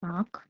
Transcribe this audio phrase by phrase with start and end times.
[0.00, 0.48] Так.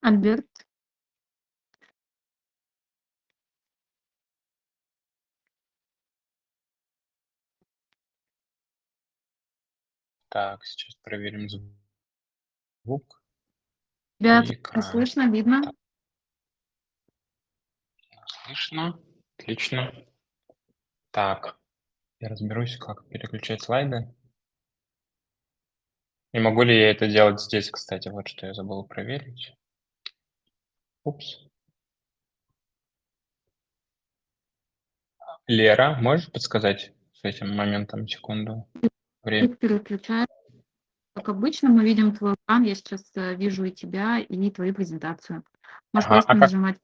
[0.00, 0.46] Альберт.
[10.28, 13.22] Так, сейчас проверим звук.
[14.18, 14.82] И экран.
[14.82, 15.62] слышно, видно?
[15.62, 15.74] Так.
[18.26, 18.98] Слышно.
[19.36, 19.92] Отлично.
[21.10, 21.61] Так,
[22.22, 24.14] я разберусь, как переключать слайды.
[26.32, 28.08] И могу ли я это делать здесь, кстати?
[28.08, 29.54] Вот что я забыл проверить.
[31.04, 31.40] Упс.
[35.48, 38.68] Лера, можешь подсказать с этим моментом секунду?
[39.24, 39.48] Время.
[39.48, 40.28] Ты переключаешь.
[41.14, 42.62] Как обычно, мы видим твой экран.
[42.62, 45.44] Я сейчас э, вижу и тебя, и твою презентацию.
[45.92, 46.80] Можешь Ага, просто а как- нажимать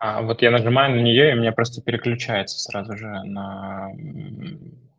[0.00, 3.90] А вот я нажимаю на нее, и у меня просто переключается сразу же на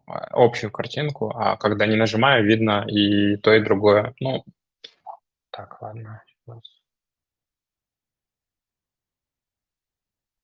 [0.05, 4.13] общую картинку, а когда не нажимаю, видно и то, и другое.
[4.19, 4.45] Ну,
[5.49, 6.21] так, ладно.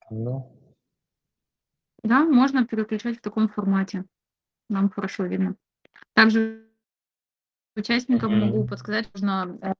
[0.09, 0.51] Ну,
[2.03, 4.05] Да, можно переключать в таком формате.
[4.69, 5.55] Нам хорошо видно.
[6.13, 6.65] Также
[7.75, 8.41] участникам Мгм.
[8.41, 9.73] могу подсказать, можно э,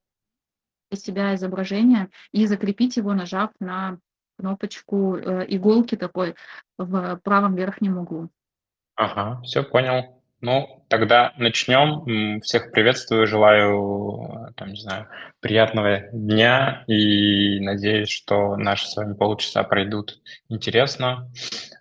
[0.92, 4.00] для себя изображение и закрепить его, нажав на
[4.38, 6.36] кнопочку э, иголки такой
[6.78, 8.30] в правом верхнем углу.
[8.96, 10.18] ага, все понял.
[10.40, 12.42] Ну, тогда начнем.
[12.42, 15.08] Всех приветствую, желаю, там, не знаю,
[15.40, 21.32] приятного дня и надеюсь, что наши с вами полчаса пройдут интересно.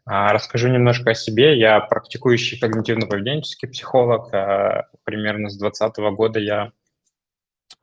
[0.06, 1.58] А, Расскажу немножко о себе.
[1.58, 4.32] Я практикующий когнитивно-поведенческий психолог.
[4.32, 6.72] А, Примерно с 2020 года я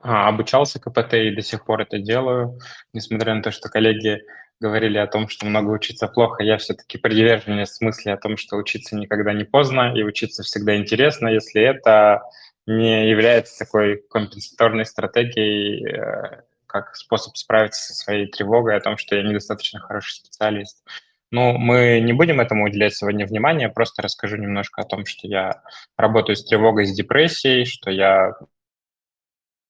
[0.00, 2.58] обучался КПТ и до сих пор это делаю.
[2.92, 4.22] Несмотря на то, что коллеги
[4.60, 8.96] говорили о том, что много учиться плохо, я все-таки приверженец мысли о том, что учиться
[8.96, 12.22] никогда не поздно и учиться всегда интересно, если это
[12.66, 19.16] не является такой компенсаторной стратегией, э, как способ справиться со своей тревогой о том, что
[19.16, 20.82] я недостаточно хороший специалист.
[21.30, 25.62] Ну, мы не будем этому уделять сегодня внимания, просто расскажу немножко о том, что я
[25.96, 28.34] работаю с тревогой, с депрессией, что я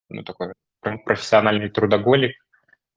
[0.09, 2.37] ну, такой про- профессиональный трудоголик,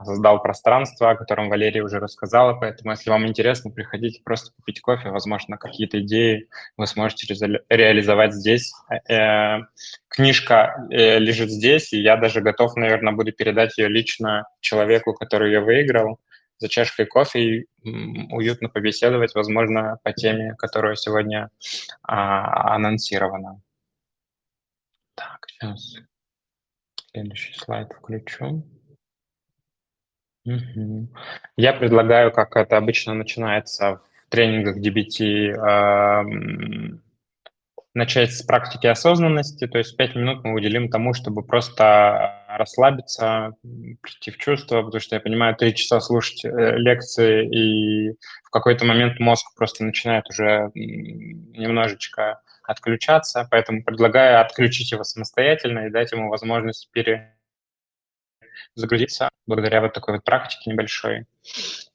[0.03, 5.09] создал пространство, о котором Валерия уже рассказала, поэтому если вам интересно, приходите просто попить кофе,
[5.09, 8.73] возможно, какие-то идеи вы сможете резали- реализовать здесь.
[9.09, 9.61] Э,
[10.07, 15.51] Книжка э, лежит здесь, и я даже готов, наверное, буду передать ее лично человеку, который
[15.51, 16.19] ее выиграл,
[16.59, 17.67] за чашкой кофе и
[18.31, 21.49] уютно побеседовать, возможно, по теме, которая сегодня
[22.01, 23.61] а, анонсирована.
[25.15, 25.97] Так, сейчас
[27.17, 28.63] следующий слайд включу.
[30.45, 31.09] Мгм.
[31.57, 37.01] Я предлагаю, как это обычно начинается в тренингах DBT, ам,
[37.93, 43.53] начать с практики осознанности, то есть 5 минут мы уделим тому, чтобы просто расслабиться,
[44.01, 48.11] прийти в чувство, потому что я понимаю, 3 часа слушать э, лекции, и
[48.43, 55.89] в какой-то момент мозг просто начинает уже немножечко отключаться, поэтому предлагаю отключить его самостоятельно и
[55.89, 57.37] дать ему возможность пере
[58.75, 61.25] загрузиться благодаря вот такой вот практике небольшой.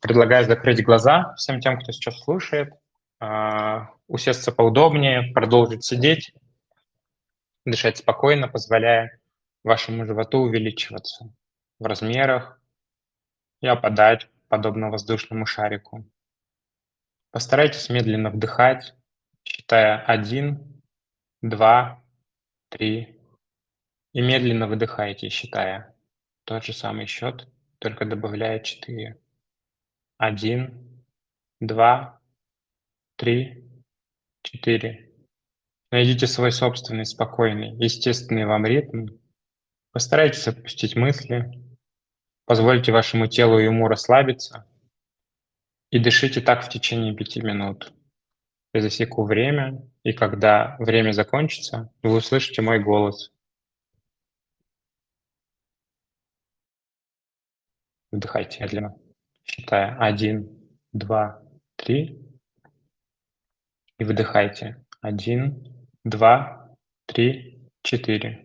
[0.01, 2.73] Предлагаю закрыть глаза всем тем, кто сейчас слушает,
[3.21, 6.33] а, усесться поудобнее, продолжить сидеть,
[7.65, 9.21] дышать спокойно, позволяя
[9.63, 11.33] вашему животу увеличиваться
[11.79, 12.61] в размерах
[13.61, 16.05] и опадать, подобно воздушному шарику.
[17.31, 18.95] Постарайтесь медленно вдыхать,
[19.45, 20.83] считая один,
[21.41, 22.03] два,
[22.69, 23.19] три,
[24.13, 25.95] и медленно выдыхайте, считая
[26.45, 27.49] тот же самый счет,
[27.79, 29.19] только добавляя 4.
[30.19, 31.05] Один,
[31.61, 32.21] два,
[33.17, 33.65] три,
[34.43, 35.11] четыре.
[35.91, 39.09] Найдите свой собственный, спокойный, естественный вам ритм.
[39.93, 41.53] Постарайтесь отпустить мысли,
[42.47, 44.67] позвольте вашему телу и уму расслабиться
[45.91, 47.93] и дышите так в течение пяти минут.
[48.75, 53.31] Я засеку время, и когда время закончится, вы услышите мой голос.
[58.11, 58.97] Вдыхайте медленно,
[59.45, 61.43] считая один, два,
[61.77, 62.19] три,
[63.99, 66.75] и выдыхайте один, два,
[67.07, 68.42] три, четыре.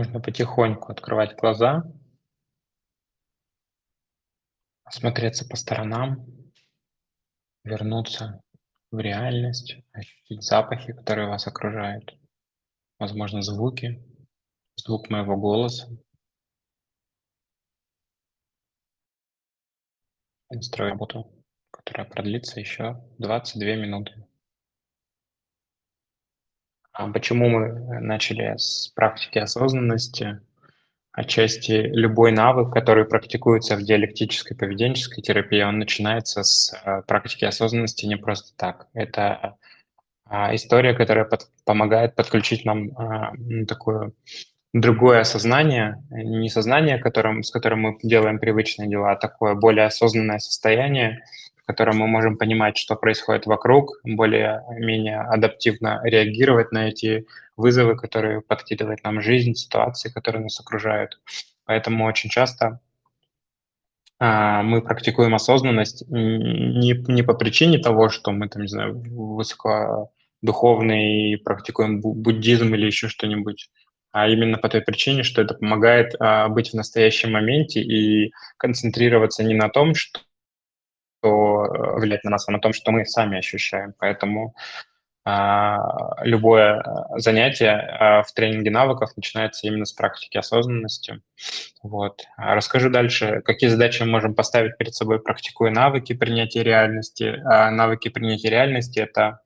[0.00, 1.84] Можно потихоньку открывать глаза,
[4.84, 6.24] осмотреться по сторонам,
[7.64, 8.40] вернуться
[8.90, 12.18] в реальность, ощутить запахи, которые вас окружают,
[12.98, 14.02] возможно, звуки,
[14.76, 15.86] звук моего голоса.
[20.48, 24.29] Настрою работу, которая продлится еще 22 минуты.
[26.92, 30.40] А почему мы начали с практики осознанности?
[31.12, 38.06] Отчасти любой навык, который практикуется в диалектической поведенческой терапии, он начинается с э, практики осознанности
[38.06, 38.86] не просто так.
[38.94, 39.56] Это
[40.24, 43.32] а, история, которая под, помогает подключить нам а,
[43.66, 44.12] такое
[44.72, 50.38] другое осознание, не сознание, которым, с которым мы делаем привычные дела, а такое более осознанное
[50.38, 51.24] состояние,
[51.70, 59.04] котором мы можем понимать, что происходит вокруг, более-менее адаптивно реагировать на эти вызовы, которые подкидывает
[59.04, 61.20] нам жизнь, ситуации, которые нас окружают.
[61.64, 62.80] Поэтому очень часто
[64.18, 71.40] а, мы практикуем осознанность не, не по причине того, что мы там, не знаю, высокодуховный,
[71.44, 73.70] практикуем буддизм или еще что-нибудь,
[74.10, 79.44] а именно по той причине, что это помогает а, быть в настоящем моменте и концентрироваться
[79.44, 80.20] не на том, что
[81.28, 83.94] влияет на нас, а на том, что мы сами ощущаем.
[83.98, 84.54] Поэтому
[85.22, 91.20] а, любое а, занятие а, в тренинге навыков начинается именно с практики осознанности.
[91.82, 92.22] Вот.
[92.38, 97.36] Расскажу дальше, какие задачи мы можем поставить перед собой, практикуя навыки принятия реальности.
[97.44, 99.40] Навыки принятия реальности– это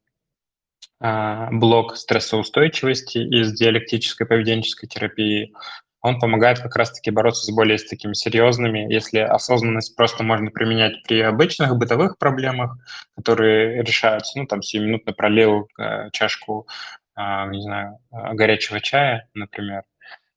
[1.51, 5.53] блок стрессоустойчивости из диалектической поведенческой терапии–
[6.05, 11.03] он помогает как раз-таки бороться с более с такими серьезными, если осознанность просто можно применять
[11.05, 12.77] при обычных бытовых проблемах,
[13.17, 16.69] которые решаются, ну, там, сиюминутно пролил э, чашку,
[17.17, 19.85] э, не знаю, горячего чая, например,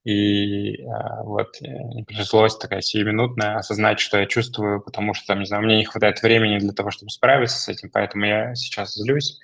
[0.06, 0.86] и э,
[1.24, 5.80] вот э, злость такая сиюминутная, осознать, что я чувствую, потому что, там, не знаю, мне
[5.80, 9.38] не хватает времени для того, чтобы справиться с этим, поэтому я сейчас злюсь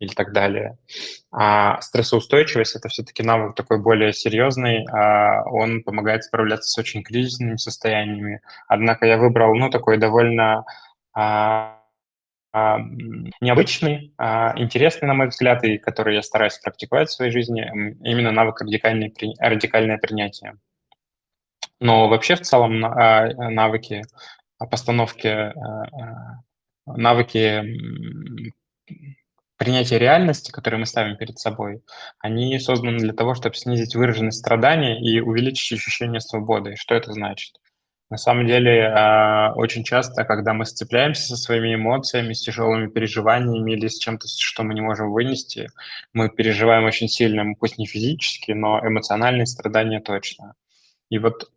[0.00, 0.78] или так далее.
[1.30, 7.56] А стрессоустойчивость– это все-таки навык такой более серьезный, а он помогает справляться с очень кризисными
[7.56, 8.40] состояниями.
[8.66, 10.64] Однако я выбрал, ну, такой довольно
[11.12, 11.80] а,
[12.52, 12.78] а,
[13.40, 17.62] необычный, а, интересный, на мой взгляд, и который я стараюсь практиковать в своей жизни,
[18.02, 20.56] именно навык радикальное, радикальное принятие.
[21.78, 24.02] Но вообще в целом а, навыки
[24.66, 26.42] постановки, а, а,
[26.86, 27.62] навыки
[29.60, 31.82] принятия реальности, которые мы ставим перед собой,
[32.18, 36.76] они созданы для того, чтобы снизить выраженность страдания и увеличить ощущение свободы.
[36.76, 37.52] Что это значит?
[38.08, 43.72] На самом деле, а, очень часто, когда мы сцепляемся со своими эмоциями, с тяжелыми переживаниями
[43.72, 45.68] или с чем-то, что мы не можем вынести,
[46.14, 50.54] мы переживаем очень сильно, пусть не физически, но эмоциональные страдания точно.
[51.10, 51.50] И вот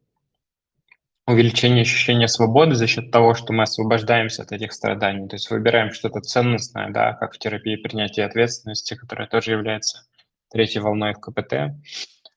[1.26, 5.92] увеличение ощущения свободы за счет того, что мы освобождаемся от этих страданий, то есть выбираем
[5.92, 10.06] что-то ценностное, да, как в терапии принятия ответственности, которая тоже является
[10.52, 11.76] третьей волной в КПТ.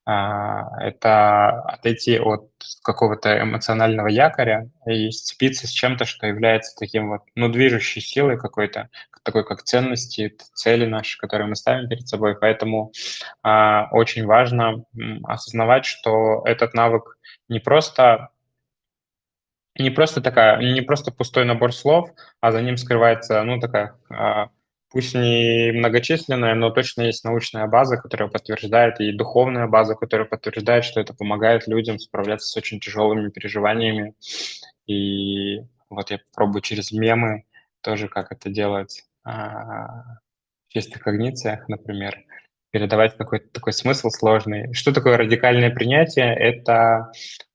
[0.09, 2.49] А, это отойти от
[2.85, 8.88] какого-то эмоционального якоря и сцепиться с чем-то, что является таким вот, ну, движущей силой какой-то,
[9.25, 12.38] такой как ценности, цели наши, которые мы ставим перед собой.
[12.38, 12.93] Поэтому
[13.43, 14.85] а, очень важно
[15.25, 18.28] осознавать, что этот навык не просто
[19.78, 24.50] не просто такая, не просто пустой набор слов, а за ним скрывается, ну, такая, а,
[24.90, 30.85] пусть не многочисленная, но точно есть научная база, которая подтверждает, и духовная база, которая подтверждает,
[30.85, 34.14] что это помогает людям справляться с очень тяжелыми переживаниями.
[34.87, 37.45] И вот я попробую через мемы
[37.83, 40.18] тоже, как это делать а,
[40.68, 42.16] в чистых когнициях, например,
[42.71, 44.73] передавать какой-то такой смысл сложный.
[44.75, 46.35] Что такое радикальное принятие?
[46.35, 47.11] Это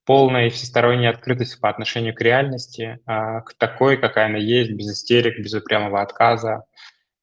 [0.05, 4.91] полная и всесторонняя открытость по отношению к реальности, а, к такой, какая она есть, без
[4.91, 6.63] истерик, без упрямого отказа.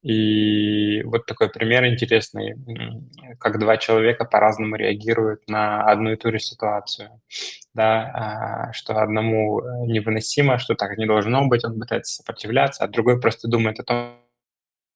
[0.03, 2.55] И вот такой пример интересный,
[3.41, 7.21] как два человека по-разному реагируют на одну и ту же ситуацию.
[7.75, 12.89] Да, а, что одному э, невыносимо, что так не должно быть, он пытается сопротивляться, а
[12.89, 14.19] другой просто думает о том,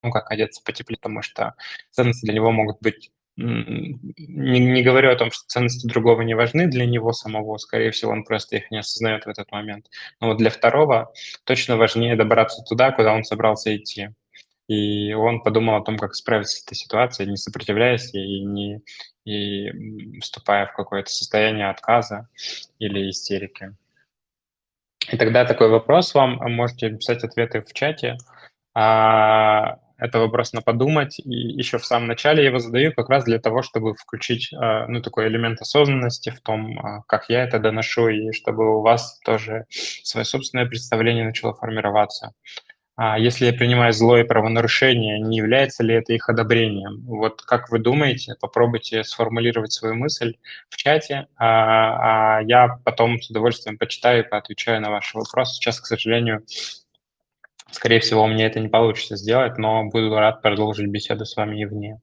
[0.03, 1.55] как одеться потеплее, потому что
[1.91, 6.67] ценности для него могут быть не, не говорю о том, что ценности другого не важны
[6.67, 9.87] для него самого, скорее всего, он просто их не осознает в этот момент.
[10.21, 11.13] Но вот для второго
[11.45, 14.11] точно важнее добраться туда, куда он собрался идти.
[14.69, 18.83] И он подумал о том, как справиться с этой ситуацией, не сопротивляясь и не
[19.25, 22.29] и вступая в какое-то состояние отказа
[22.79, 23.77] или истерики.
[25.11, 28.17] И тогда такой вопрос вам, можете писать ответы в чате.
[28.75, 33.25] А, это вопрос на подумать, и еще в самом начале я его задаю как раз
[33.25, 37.59] для того, чтобы включить, а, ну, такой элемент осознанности в том, а, как я это
[37.59, 42.33] доношу, и чтобы у вас тоже свое собственное представление начало формироваться.
[42.95, 47.03] А если я принимаю зло и правонарушение, не является ли это их одобрением?
[47.07, 50.35] Вот как вы думаете, попробуйте сформулировать свою мысль
[50.69, 55.55] в чате, а, я потом с удовольствием почитаю и поотвечаю на ваши вопросы.
[55.55, 56.45] Сейчас, к сожалению,
[57.73, 61.61] скорее всего, у меня это не получится сделать, но буду рад продолжить беседу с вами
[61.61, 62.01] и вне.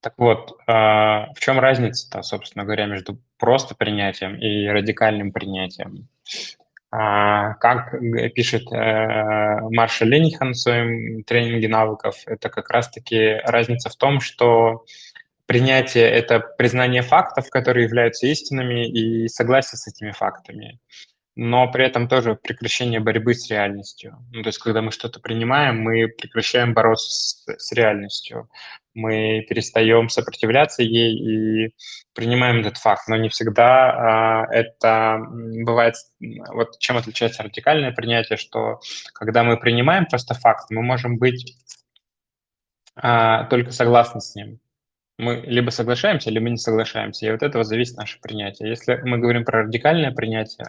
[0.00, 6.08] Так вот, а, в чем разница-то, собственно говоря, между просто принятием и радикальным принятием?
[6.90, 7.94] А, как
[8.34, 14.84] пишет э, Маршал Ленихан в своем тренинге навыков, это как раз-таки разница в том, что
[15.46, 20.78] принятие– это признание фактов, которые являются истинными, и согласие с этими фактами
[21.40, 24.18] но при этом тоже прекращение борьбы с реальностью.
[24.32, 28.50] Ну, то есть, когда мы что-то принимаем, мы прекращаем бороться с, с реальностью.
[28.92, 31.74] Мы перестаем сопротивляться ей и
[32.12, 33.06] принимаем этот факт.
[33.06, 35.20] Но не всегда а, это
[35.64, 35.94] бывает...
[36.18, 38.80] Вот чем отличается радикальное принятие, что
[39.12, 41.56] когда мы принимаем просто факт, мы можем быть
[42.96, 44.58] а, только согласны с ним.
[45.18, 47.26] Мы либо соглашаемся, либо не соглашаемся.
[47.26, 48.70] И от этого зависит наше принятие.
[48.70, 50.66] Если мы говорим про радикальное принятие,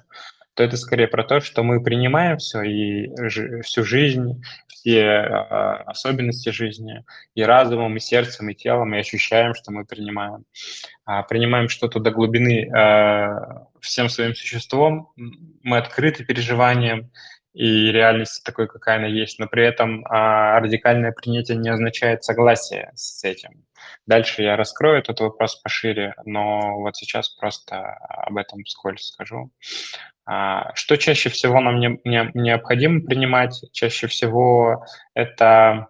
[0.59, 5.25] то это скорее про то, что мы принимаем все и всю жизнь, все э,
[5.85, 10.43] особенности жизни, и разумом, и сердцем, и телом, и ощущаем, что мы принимаем.
[11.05, 13.39] А принимаем что-то до глубины э,
[13.79, 15.13] всем своим существом,
[15.63, 17.09] мы открыты переживаниям,
[17.59, 22.89] и реальность такой, какая она есть, но при этом а, радикальное принятие не означает согласие
[22.95, 23.65] с этим.
[24.07, 29.51] Дальше я раскрою этот вопрос пошире, но вот сейчас просто об этом вскользь скажу.
[30.25, 33.61] А, что чаще всего нам не, не, необходимо принимать?
[33.73, 35.89] Чаще всего это,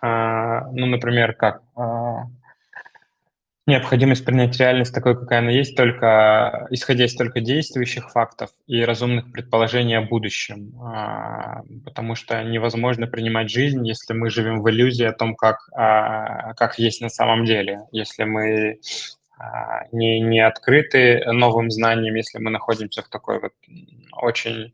[0.00, 2.26] а, ну, например, как а,
[3.68, 9.30] необходимость принять реальность такой, какая она есть, только исходя из только действующих фактов и разумных
[9.30, 10.72] предположений о будущем.
[11.84, 17.00] Потому что невозможно принимать жизнь, если мы живем в иллюзии о том, как, как есть
[17.00, 17.82] на самом деле.
[17.92, 18.80] Если мы
[19.38, 23.52] а, не, не открыты новым знаниям, если мы находимся в такой вот
[24.12, 24.72] очень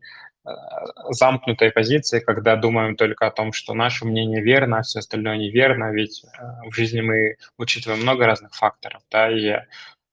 [1.09, 5.91] замкнутой позиции, когда думаем только о том, что наше мнение верно, а все остальное неверно,
[5.91, 9.59] ведь э, в жизни мы учитываем много разных факторов, да, и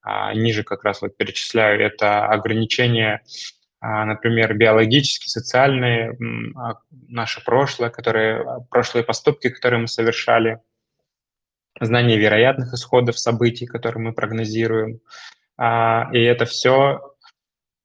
[0.02, 3.22] а, ниже как раз вот перечисляю, это ограничения,
[3.80, 6.16] а, например, биологические, социальные,
[6.56, 10.58] а, наше прошлое, которые, прошлые поступки, которые мы совершали–
[11.80, 15.00] знание вероятных исходов событий, которые мы прогнозируем.
[15.56, 17.11] А, и это все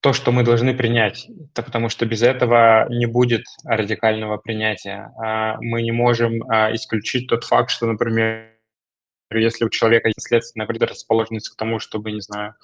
[0.07, 5.11] то, что мы должны принять, это потому что без этого не будет радикального принятия.
[5.21, 8.53] А, мы не можем а, исключить тот факт, что, например,
[9.33, 12.55] если у человека есть следственная предрасположенность к тому, чтобы, не знаю,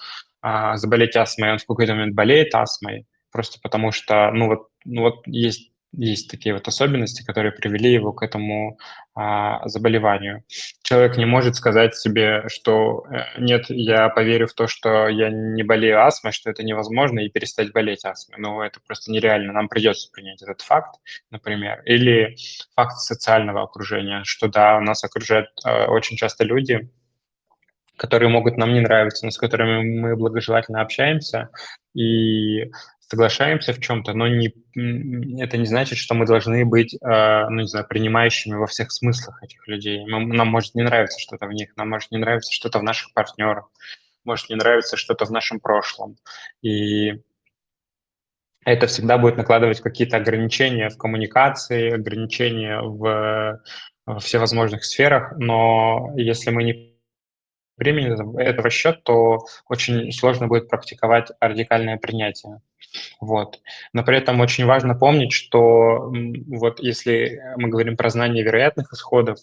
[0.76, 5.26] заболеть астмой, он в какой-то момент болеет астмой, просто потому что, ну вот, ну вот
[5.26, 8.78] есть есть такие вот особенности, которые привели его к этому
[9.14, 10.42] а, заболеванию.
[10.82, 15.62] Человек не может сказать себе, что э, нет, я поверю в то, что я не
[15.62, 18.40] болею астмой, что это невозможно, и перестать болеть астмой.
[18.40, 19.52] Но это просто нереально.
[19.52, 20.96] Нам придется принять этот факт,
[21.30, 21.82] например.
[21.84, 22.36] Или
[22.74, 26.90] факт социального окружения, что да, нас окружают э, очень часто люди,
[27.96, 31.50] которые могут нам не нравиться, но с которыми мы благожелательно общаемся,
[31.94, 32.70] и
[33.08, 34.52] соглашаемся в чем-то, но не,
[35.40, 39.42] это не значит, что мы должны быть, э, ну, не знаю, принимающими во всех смыслах
[39.42, 40.04] этих людей.
[40.06, 43.12] Мы, нам может не нравиться что-то в них, нам может не нравиться что-то в наших
[43.12, 43.68] партнерах,
[44.24, 46.16] может не нравиться что-то в нашем прошлом.
[46.62, 47.22] И
[48.64, 53.62] это всегда будет накладывать какие-то ограничения в коммуникации, ограничения в,
[54.06, 56.93] в всевозможных сферах, но если мы не
[57.76, 62.60] примем это в расчет, то очень сложно будет практиковать радикальное принятие.
[63.20, 63.60] Вот.
[63.92, 66.12] Но при этом очень важно помнить, что
[66.46, 69.38] вот если мы говорим про знание вероятных исходов,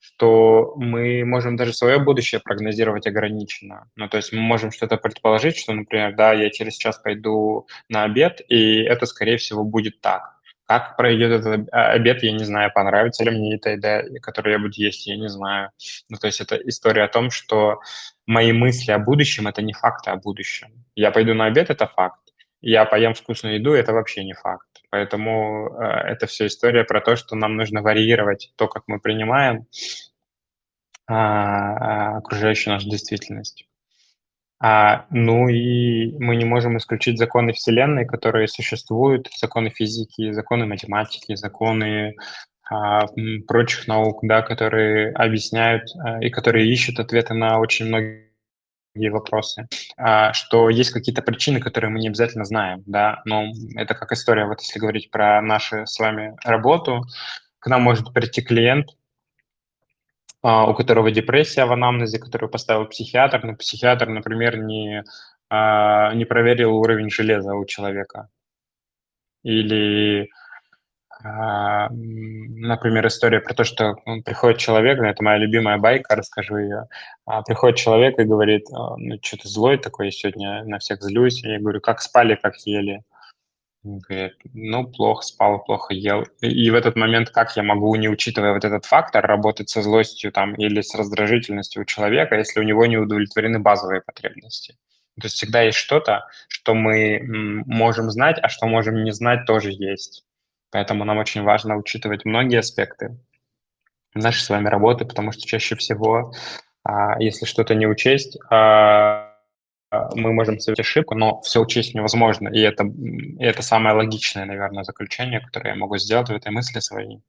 [0.00, 3.88] что мы можем даже свое будущее прогнозировать ограниченно.
[3.96, 8.04] Ну, то есть мы можем что-то предположить, что, например, да, я через час пойду на
[8.04, 10.33] обед, и это, скорее всего, будет так.
[10.66, 14.74] Как пройдет этот обед, я не знаю, понравится ли мне эта еда, которую я буду
[14.76, 15.70] есть, я не знаю.
[16.08, 17.80] Ну, то есть это история о том, что
[18.26, 20.84] мои мысли о будущем– это не факты о будущем.
[20.94, 22.24] Я пойду на обед– это факт
[22.66, 24.66] я поем вкусную еду, это вообще не факт.
[24.90, 29.66] Поэтому э, это все история про то, что нам нужно варьировать то, как мы принимаем
[31.06, 33.66] а, окружающую нашу действительность.
[34.60, 41.34] А, ну и мы не можем исключить законы Вселенной, которые существуют, законы физики, законы математики,
[41.34, 42.14] законы
[42.70, 43.06] а,
[43.46, 48.30] прочих наук, да, которые объясняют а, и которые ищут ответы на очень многие
[49.10, 53.46] вопросы, а, что есть какие-то причины, которые мы не обязательно знаем, да, но
[53.76, 57.04] это как история, вот если говорить про нашу с вами работу,
[57.58, 58.90] к нам может прийти клиент,
[60.44, 65.02] у которого депрессия в анамнезе, которую поставил психиатр, но психиатр, например, не,
[65.50, 68.28] не проверил уровень железа у человека.
[69.42, 70.28] Или
[71.26, 73.96] а, например, история про то, что
[74.26, 76.88] приходит человек, это моя любимая байка, расскажу ее.
[77.24, 81.42] А, приходит человек и говорит, «А, ну, что ты злой такой, сегодня на всех злюсь.
[81.42, 83.04] Я говорю, как спали, как ели?
[83.84, 86.24] Говорит, ну, плохо спал, плохо ел.
[86.40, 90.32] И в этот момент как я могу, не учитывая вот этот фактор, работать со злостью
[90.32, 94.78] там или с раздражительностью у человека, если у него не удовлетворены базовые потребности?
[95.20, 97.20] То есть всегда есть что-то, что мы
[97.66, 100.24] можем знать, а что можем не знать, тоже есть.
[100.70, 103.18] Поэтому нам очень важно учитывать многие аспекты
[104.14, 106.32] нашей с вами работы, потому что чаще всего,
[106.84, 109.33] а, если что-то не учесть, а,
[110.14, 112.48] мы можем совершить ошибку, но все учесть невозможно.
[112.48, 116.80] И это, и это самое логичное, наверное, заключение, которое я могу сделать в этой мысли
[116.80, 117.20] своей.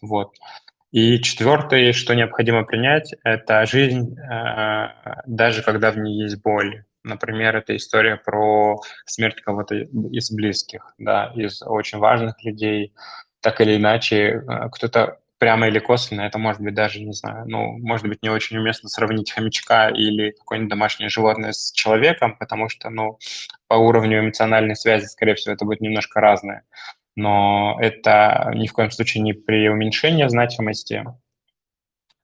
[0.00, 0.34] Вот.
[0.92, 6.84] И четвертое, что необходимо принять, это жизнь, а, даже когда в ней есть боль.
[7.02, 12.92] Например, это история про смерть кого-то из близких, да, из очень важных людей.
[13.40, 17.76] Так или иначе, э, кто-то прямо или косвенно, это может быть даже, не знаю, ну,
[17.78, 22.90] может быть, не очень уместно сравнить хомячка или какое-нибудь домашнее животное с человеком, потому что,
[22.90, 23.18] ну,
[23.66, 26.62] по уровню эмоциональной связи, скорее всего, это будет немножко разное.
[27.16, 31.04] Но это ни в коем случае не при уменьшении значимости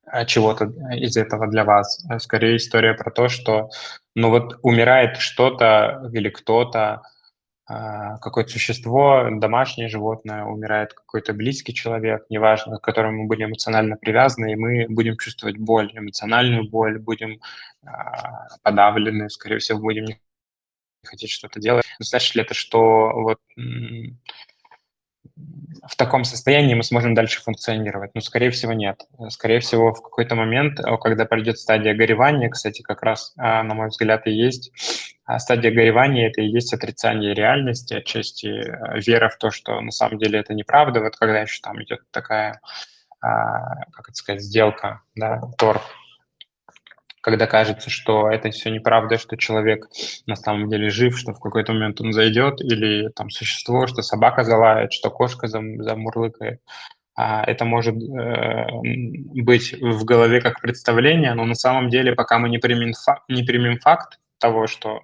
[0.05, 2.01] а, чего-то из этого для вас.
[2.09, 3.69] А скорее история про то, что
[4.15, 7.03] ну вот умирает что-то или кто-то, а,
[7.69, 14.53] какое-то существо, домашнее животное, умирает какой-то близкий человек, неважно, к которому мы были эмоционально привязаны,
[14.53, 17.39] и мы будем чувствовать боль, эмоциональную боль, будем
[18.63, 20.19] подавлены, скорее всего, будем не
[21.05, 21.85] хотеть что-то делать.
[21.99, 23.39] Значит ли это, что вот
[25.89, 28.11] в таком состоянии мы сможем дальше функционировать?
[28.13, 29.01] Ну, скорее всего, нет.
[29.29, 33.73] Скорее всего, в какой-то момент, э, когда пройдет стадия горевания, кстати, как раз, а, на
[33.73, 34.71] мой взгляд, и есть
[35.25, 39.91] а, стадия горевания, это и есть отрицание реальности, отчасти э, вера в то, что на
[39.91, 41.01] самом деле это неправда.
[41.01, 42.61] Вот когда еще там идет такая,
[43.21, 45.81] а, как это сказать, сделка, да, торг,
[47.21, 49.87] когда кажется, что это все неправда, что человек
[50.25, 54.43] на самом деле жив, что в какой-то момент он зайдет, или там существо, что собака
[54.43, 56.61] залает, что кошка зам, замурлыкает.
[57.15, 58.67] А это может э,
[59.43, 63.43] быть в голове как представление, но на самом деле, пока мы не примем, факт, не
[63.43, 65.01] примем факт того, что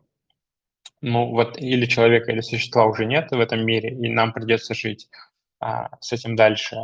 [1.02, 5.08] ну вот или человека, или существа уже нет в этом мире, и нам придется жить,
[6.00, 6.76] с этим дальше,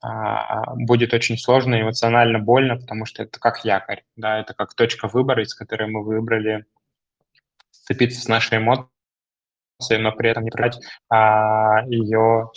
[0.00, 5.08] а, будет очень сложно, эмоционально больно, потому что это как якорь, да, это как точка
[5.08, 6.64] выбора, из которой мы выбрали
[7.70, 8.88] сцепиться с нашей эмоцией,
[9.98, 12.50] но при этом не брать а, ее,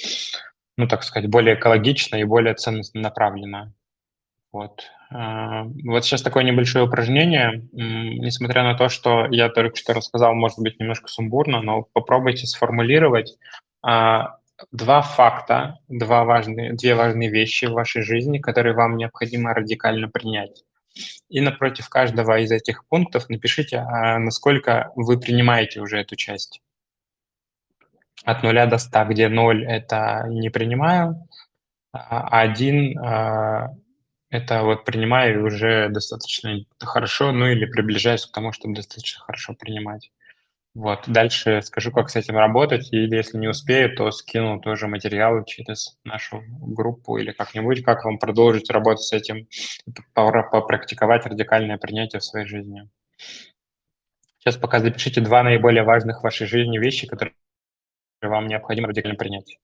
[0.77, 3.73] ну, так сказать, более экологично и более ценностно направленно.
[4.51, 4.83] Вот.
[5.11, 7.67] Вот сейчас такое небольшое упражнение.
[7.73, 13.37] Несмотря на то, что я только что рассказал, может быть, немножко сумбурно, но попробуйте сформулировать
[14.71, 20.63] два факта, два важные, две важные вещи в вашей жизни, которые вам необходимо радикально принять.
[21.29, 26.61] И напротив каждого из этих пунктов напишите, а насколько вы принимаете уже эту часть.
[28.23, 31.27] От нуля до ста, где ноль– это не принимаю,
[31.91, 33.73] а один а,–
[34.29, 40.11] это вот принимаю уже достаточно хорошо, ну или приближаюсь к тому, чтобы достаточно хорошо принимать.
[40.75, 45.45] Вот, дальше скажу, как с этим работать, или если не успею, то скину тоже материалы
[45.47, 49.47] через нашу группу или как-нибудь, как вам продолжить работать с этим,
[50.13, 52.89] попрактиковать радикальное принятие в своей жизни.
[54.37, 57.35] Сейчас пока запишите два наиболее важных в вашей жизни вещи, которые
[58.21, 59.57] вам необходимо радикально принять.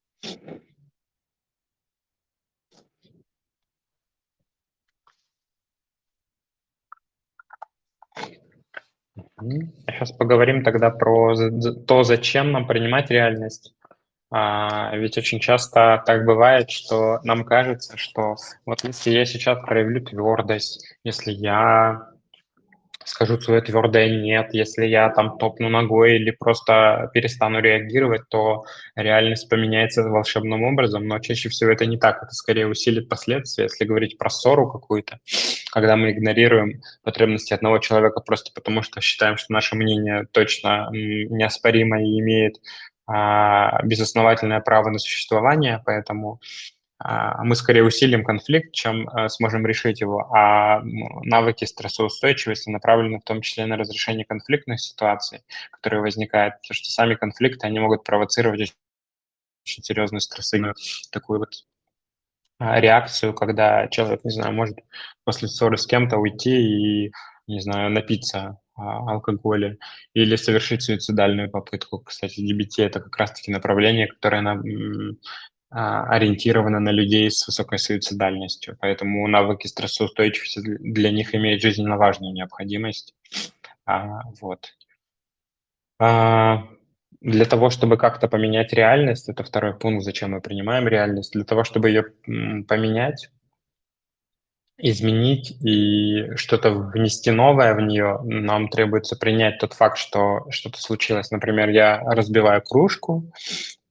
[9.88, 11.36] Сейчас поговорим тогда про
[11.88, 13.74] то, зачем нам принимать реальность.
[14.34, 20.02] А, ведь очень часто так бывает, что нам кажется, что вот если я сейчас проявлю
[20.02, 22.12] твердость, если я
[23.06, 28.64] скажу свое твердое «нет», если я там топну ногой или просто перестану реагировать, то
[28.96, 33.86] реальность поменяется волшебным образом, но чаще всего это не так, это скорее усилит последствия, если
[33.86, 35.20] говорить про ссору какую-то,
[35.72, 42.02] когда мы игнорируем потребности одного человека просто потому, что считаем, что наше мнение точно неоспоримо
[42.02, 42.58] и имеет
[43.08, 46.40] а, безосновательное право на существование, поэтому
[47.00, 53.24] а, мы скорее усилим конфликт, чем а, сможем решить его, а навыки стрессоустойчивости направлены в
[53.24, 58.74] том числе на разрешение конфликтных ситуаций, которые возникают, потому что сами конфликты, они могут провоцировать
[59.66, 60.76] очень серьезную стрессовую
[61.12, 61.66] такую вот
[62.62, 64.78] реакцию, когда человек, не знаю, может
[65.24, 67.12] после ссоры с кем-то уйти и,
[67.48, 69.78] не знаю, напиться алкоголя
[70.14, 72.00] или совершить суицидальную попытку.
[72.00, 74.64] Кстати, DBT– это как раз-таки направление, которое нам
[75.70, 82.34] а, ориентировано на людей с высокой суицидальностью, поэтому навыки стрессоустойчивости для них имеют жизненно важную
[82.34, 83.14] необходимость.
[83.86, 84.74] А, вот.
[86.00, 86.68] А,
[87.22, 91.64] для того, чтобы как-то поменять реальность, это второй пункт, зачем мы принимаем реальность, для того,
[91.64, 92.04] чтобы ее
[92.68, 93.30] поменять,
[94.78, 101.30] изменить и что-то внести новое в нее, нам требуется принять тот факт, что что-то случилось.
[101.30, 103.32] Например, я разбиваю кружку,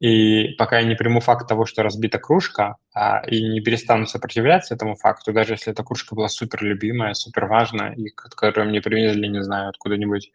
[0.00, 4.74] и пока я не приму факт того, что разбита кружка, а, и не перестану сопротивляться
[4.74, 9.28] этому факту, даже если эта кружка была супер любимая, супер важная, и которую мне привезли,
[9.28, 10.32] не знаю, откуда-нибудь,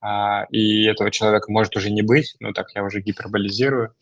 [0.00, 3.94] а, и этого человека может уже не быть, ну так я уже гиперболизирую,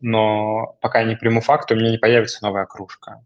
[0.00, 3.24] но пока я не приму факт, у меня не появится новая кружка.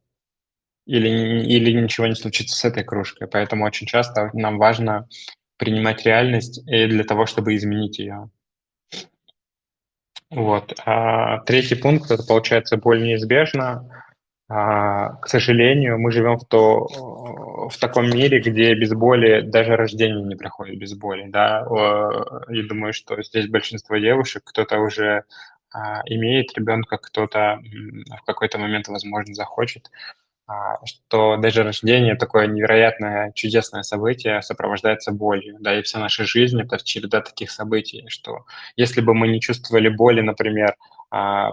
[0.87, 1.09] Или,
[1.45, 3.29] или ничего не случится с этой кружкой.
[3.29, 5.07] Поэтому очень часто нам важно
[5.59, 8.31] принимать реальность и для того, чтобы изменить ее.
[10.31, 10.79] Вот.
[10.85, 14.08] А третий пункт– это, получается, боль неизбежна.
[14.51, 16.87] А, к сожалению, мы живем в, то,
[17.69, 21.27] в таком мире, где без боли даже рождение не проходит без боли.
[21.29, 21.67] Да?
[22.49, 25.25] Я думаю, что здесь большинство девушек, кто-то уже
[25.71, 27.61] а, имеет ребенка, кто-то
[28.23, 29.91] в какой-то момент, возможно, захочет.
[30.47, 36.59] А, что даже рождение такое невероятное, чудесное событие сопровождается болью, да, и вся наша жизнь–
[36.63, 40.75] это череда таких событий, что если бы мы не чувствовали боли, например,
[41.11, 41.53] а,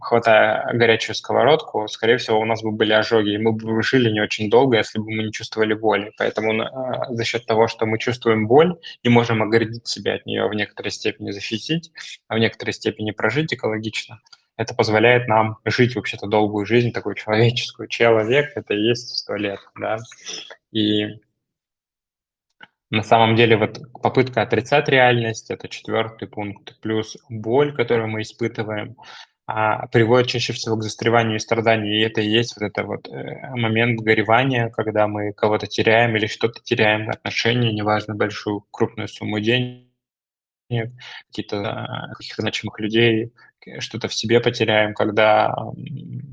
[0.00, 4.20] хватая горячую сковородку, скорее всего, у нас бы были ожоги, и мы бы жили не
[4.20, 6.12] очень долго, если бы мы не чувствовали боли.
[6.18, 10.46] Поэтому а, за счет того, что мы чувствуем боль и можем оградить себя от нее
[10.48, 11.92] в некоторой степени, защитить,
[12.28, 14.20] а в некоторой степени прожить экологично–
[14.56, 17.88] это позволяет нам жить вообще-то долгую жизнь, такую человеческую.
[17.88, 19.98] Человек– это и есть сто лет, да.
[20.72, 21.20] И
[22.88, 28.96] на самом деле вот попытка отрицать реальность– это четвертый пункт, плюс боль, которую мы испытываем,
[29.46, 31.96] а, приводит чаще всего к застреванию и страданию.
[31.96, 36.26] И это и есть вот это вот э, момент горевания, когда мы кого-то теряем или
[36.26, 39.86] что-то теряем, отношения, неважно, большую, крупную сумму денег,
[41.28, 43.32] какие-то каких-то значимых людей,
[43.78, 45.54] что-то в себе потеряем, когда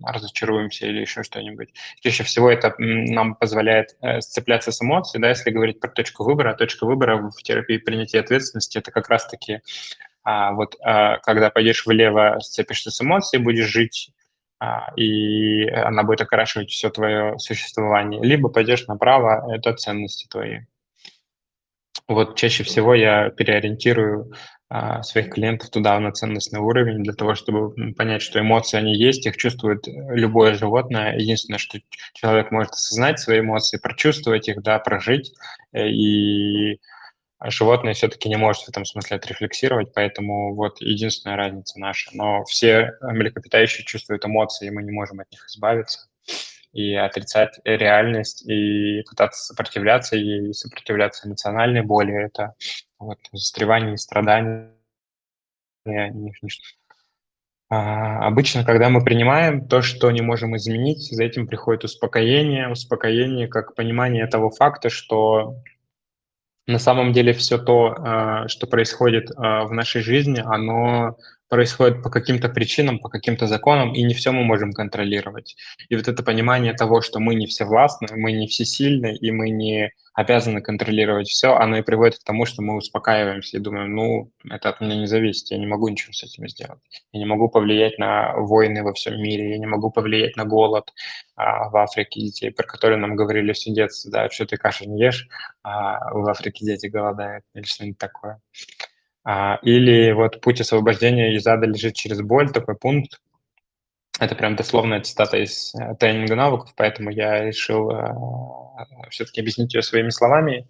[0.04, 1.69] разочаруемся или еще что-нибудь.
[2.02, 6.56] Чаще всего это нам позволяет э, сцепляться с эмоцией, да, если говорить про точку выбора.
[6.56, 9.62] Точка выбора в терапии принятия ответственности– это как раз-таки
[10.24, 14.12] а, вот а, когда пойдешь влево, сцепишься с эмоцией, будешь жить
[14.64, 18.24] а, и она будет окрашивать все твое существование.
[18.24, 20.60] Либо пойдешь направо, это ценности твои.
[22.08, 24.32] Вот чаще всего я переориентирую
[24.70, 29.26] а, своих клиентов туда на ценностный уровень для того, чтобы понять, что эмоции, они есть,
[29.26, 31.18] их чувствует любое животное.
[31.18, 31.80] Единственное, что
[32.14, 35.34] человек может осознать свои эмоции, прочувствовать их, да, прожить,
[35.74, 36.80] э, и
[37.49, 42.10] животное все-таки не может в этом смысле отрефлексировать, поэтому вот единственная разница наша.
[42.13, 46.08] Но все млекопитающие чувствуют эмоции, и мы не можем от них избавиться
[46.73, 52.25] и отрицать реальность, и пытаться сопротивляться ей, и сопротивляться эмоциональной боли.
[52.25, 52.56] Это
[52.97, 54.71] вот, застревание и страдания.
[57.69, 62.69] А, обычно, когда мы принимаем то, что не можем изменить, за этим приходит успокоение.
[62.69, 65.56] Успокоение как понимание того факта, что
[66.67, 71.17] на самом деле все то, а, что происходит а, в нашей жизни, оно
[71.54, 75.56] происходит по каким-то причинам, по каким-то законам, и не все мы можем контролировать.
[75.88, 79.52] И вот это понимание того, что мы не все властны, мы не всесильны, и мы
[79.52, 84.32] не обязаны контролировать все, оно и приводит к тому, что мы успокаиваемся и думаем, ну,
[84.50, 86.80] это от меня не зависит, я не могу ничего с этим сделать.
[87.12, 90.92] Я не могу повлиять на войны во всем мире, я не могу повлиять на голод
[91.36, 95.00] а, в Африке детей, про которые нам говорили все детство, да, что ты каши не
[95.00, 95.28] ешь,
[95.62, 98.42] а в Африке дети голодают или что-нибудь такое.
[99.26, 103.22] А, или вот путь освобождения из ада лежит через боль, такой пункт.
[104.20, 108.14] Это прям дословная цитата из э, тренинга навыков, поэтому я решил э,
[109.10, 110.68] все-таки объяснить ее своими словами.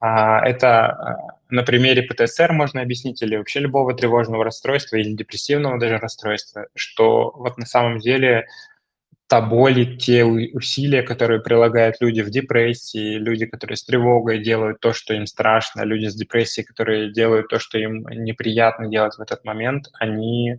[0.00, 5.78] А, это э, на примере ПТСР можно объяснить, или вообще любого тревожного расстройства, или депрессивного
[5.78, 8.46] даже расстройства, что вот на самом деле
[9.32, 14.78] та боль и те усилия, которые прилагают люди в депрессии, люди, которые с тревогой делают
[14.80, 19.22] то, что им страшно, люди с депрессией, которые делают то, что им неприятно делать в
[19.22, 20.56] этот момент, они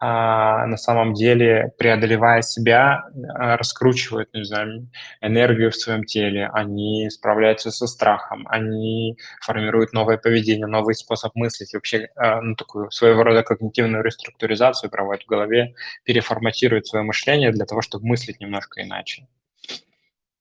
[0.00, 4.88] на самом деле, преодолевая себя, а, раскручивают, не знаю,
[5.20, 11.74] энергию в своем теле, они справляются со страхом, они формируют новое поведение, новый способ мыслить,
[11.74, 17.66] вообще, а, ну, такую своего рода когнитивную реструктуризацию проводят в голове, переформатируют свое мышление для
[17.66, 19.26] того, чтобы мыслить немножко иначе.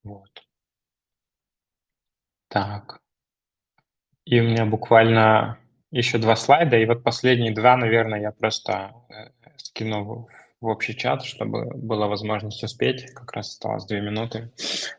[0.04, 0.30] Вот.
[2.48, 3.00] Так.
[4.26, 5.58] И у меня буквально
[5.92, 9.30] еще два слайда, и вот последние два, наверное, я просто э,
[9.70, 10.28] скину
[10.62, 14.52] в общий чат, чтобы была возможность успеть, как раз осталось две минуты.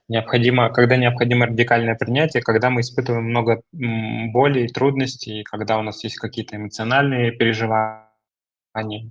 [0.08, 6.02] Необходимо, когда необходимо радикальное принятие, когда мы испытываем много боли и трудностей, когда у нас
[6.02, 9.10] есть какие-то эмоциональные переживания,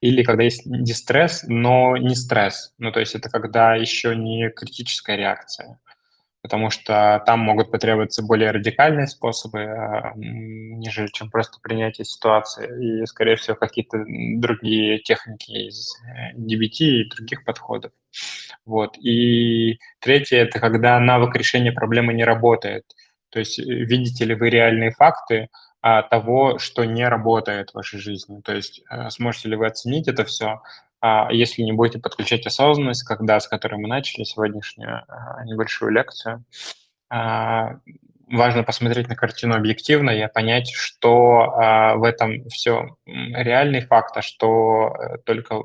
[0.00, 2.74] или когда есть дистресс, но не стресс.
[2.78, 5.78] Ну, то есть это когда еще не критическая реакция
[6.44, 13.06] потому что там могут потребоваться более радикальные способы, а, нежели чем просто принятие ситуации, и,
[13.06, 15.96] скорее всего, какие-то другие техники из
[16.36, 17.92] DBT э, и других подходов.
[18.66, 18.98] Вот.
[18.98, 22.84] И третье– это когда навык решения проблемы не работает.
[23.30, 25.48] То есть э, видите ли вы реальные факты
[25.80, 28.42] а, того, что не работает в вашей жизни.
[28.42, 30.60] То есть э, сможете ли вы оценить это все,
[31.30, 36.44] если не будете подключать осознанность, когда, с которой мы начали сегодняшнюю а, небольшую лекцию,
[37.10, 37.78] а,
[38.28, 44.96] важно посмотреть на картину объективно и понять, что в этом все реальный факт, а что
[44.96, 45.62] э, только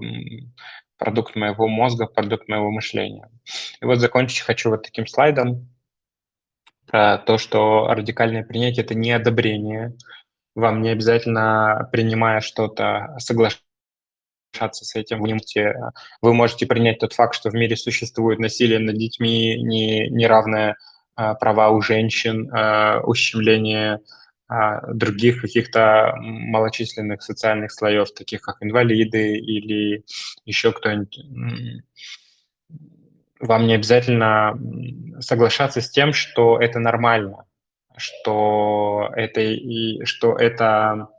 [0.98, 3.30] продукт моего мозга, продукт моего мышления.
[3.82, 5.70] И вот закончить хочу вот таким слайдом
[6.86, 9.96] про то, что радикальное принятие– это не одобрение.
[10.56, 13.69] Вам не обязательно, принимая что-то, соглашаться
[14.52, 15.20] соглашаться с этим.
[15.22, 15.76] Вы, можете,
[16.22, 20.76] вы можете принять тот факт, что в мире существует насилие над детьми, не, неравное
[21.16, 24.00] а, права у женщин, а, ущемление
[24.94, 30.04] других каких-то малочисленных социальных слоев, таких как инвалиды или
[30.44, 31.20] еще кто-нибудь.
[33.40, 34.60] Вам не обязательно
[35.20, 37.46] соглашаться с тем, что это нормально,
[37.96, 41.10] что это, и, что это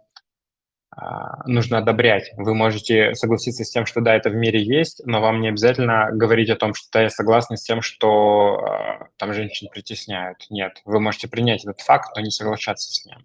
[1.47, 2.31] нужно одобрять.
[2.37, 6.11] Вы можете согласиться с тем, что да, это в мире есть, но вам не обязательно
[6.13, 10.47] говорить о том, что да, я согласна с тем, что э, там женщин притесняют.
[10.51, 13.19] Нет, вы можете принять этот факт, но не соглашаться с ним.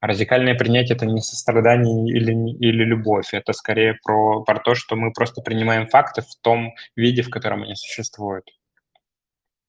[0.00, 5.12] Радикальное принятие– это не сострадание или, или любовь, это скорее про, про то, что мы
[5.12, 8.44] просто принимаем факты в том виде, в котором они существуют.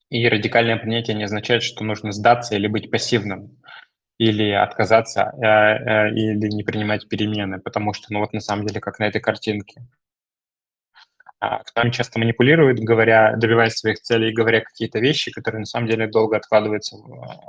[0.10, 3.58] И радикальное принятие не означает, что нужно сдаться или быть пассивным
[4.22, 8.80] или отказаться, э, э, или не принимать перемены, потому что, ну вот на самом деле,
[8.80, 9.82] как на этой картинке.
[11.40, 16.06] А, Кто часто манипулирует, говоря, добиваясь своих целей, говоря какие-то вещи, которые на самом деле
[16.06, 16.98] долго откладываются,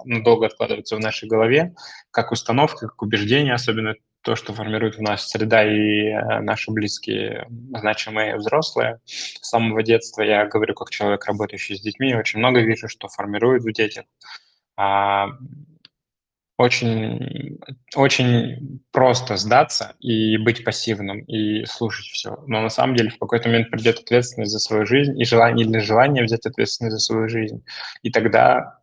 [0.06, 1.74] ну, долго откладываются в нашей голове,
[2.10, 7.48] как установка, как убеждение, особенно то, что формирует в нас среда и э, наши близкие,
[7.76, 9.00] значимые взрослые.
[9.04, 13.62] С самого детства я говорю, как человек, работающий с детьми, очень много вижу, что формирует
[13.62, 14.06] в детях
[14.78, 15.28] а,
[16.58, 17.58] очень,
[17.96, 22.42] очень просто сдаться и быть пассивным, и слушать все.
[22.46, 25.78] Но на самом деле в какой-то момент придет ответственность за свою жизнь и желание или
[25.78, 27.64] желание взять ответственность за свою жизнь.
[28.02, 28.81] И тогда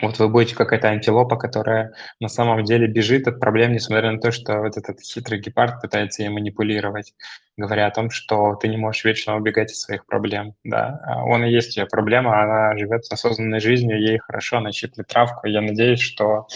[0.00, 4.30] вот вы будете какая-то антилопа, которая на самом деле бежит от проблем, несмотря на то,
[4.32, 7.12] что вот этот хитрый гепард пытается ей манипулировать,
[7.58, 10.54] говоря о том, что ты не можешь вечно убегать от своих проблем.
[10.64, 14.72] Да, а он и есть ее проблема, она живет с осознанной жизнью, ей хорошо, она
[14.72, 15.46] щиплет травку.
[15.46, 16.46] Я надеюсь, что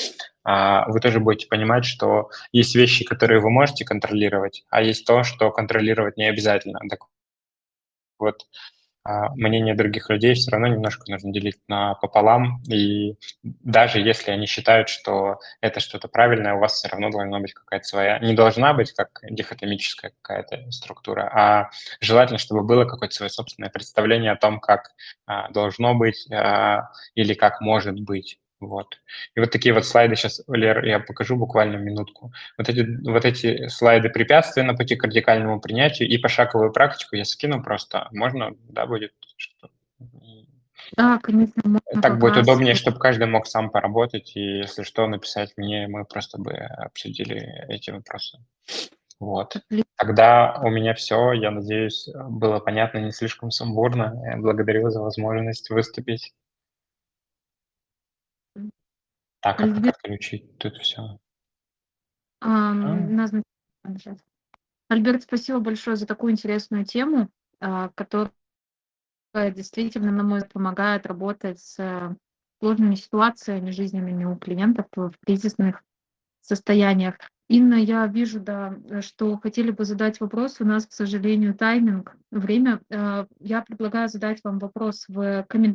[0.42, 5.24] а, вы тоже будете понимать, что есть вещи, которые вы можете контролировать, а есть то,
[5.24, 6.80] что контролировать не обязательно.
[6.88, 7.00] Так
[8.18, 8.46] вот,
[9.34, 14.88] мнение других людей все равно немножко нужно делить на пополам, и даже если они считают,
[14.88, 18.92] что это что-то правильное, у вас все равно должна быть какая-то своя, не должна быть
[18.92, 24.90] как дихотомическая какая-то структура, а желательно, чтобы было какое-то свое собственное представление о том, как
[25.26, 28.38] а, должно быть а, или как может быть.
[28.60, 28.98] Вот.
[29.34, 32.32] И вот такие вот слайды сейчас, Лер, я покажу буквально минутку.
[32.56, 37.24] Вот эти, вот эти слайды препятствия на пути к радикальному принятию и пошаговую практику я
[37.24, 38.08] скину просто.
[38.12, 39.12] Можно, да, будет?
[40.96, 45.52] Да, конечно, можно Так будет удобнее, чтобы каждый мог сам поработать, и если что, написать
[45.56, 48.38] мне, мы просто бы обсудили эти вопросы.
[49.18, 49.56] Вот.
[49.96, 51.32] Тогда у меня все.
[51.32, 54.14] Я надеюсь, было понятно, не слишком сумбурно.
[54.38, 56.34] Благодарю за возможность выступить.
[59.40, 61.18] Так, а как отключить тут все?
[62.40, 62.72] А,
[64.88, 67.28] Альберт, спасибо большое за такую интересную тему,
[67.60, 68.30] а, которая
[69.34, 72.14] действительно, на мой взгляд, помогает работать с э,
[72.58, 75.82] сложными ситуациями жизненными у клиентов в кризисных
[76.40, 77.16] состояниях.
[77.48, 80.60] Инна, я вижу, да, что хотели бы задать вопрос.
[80.60, 82.80] У нас, к сожалению, тайминг, время.
[82.88, 85.64] Э, я предлагаю задать вам вопрос в коммен